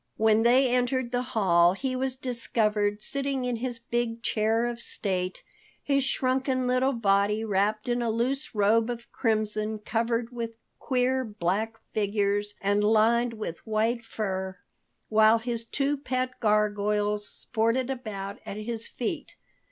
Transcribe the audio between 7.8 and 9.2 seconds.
in a loose robe of